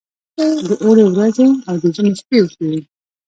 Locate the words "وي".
2.69-2.81